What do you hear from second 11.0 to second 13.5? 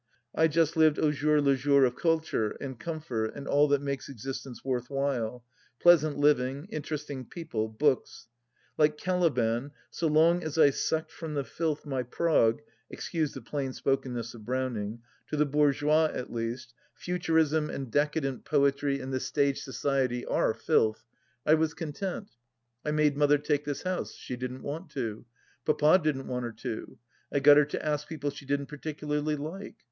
from the filth my prog"— excuse the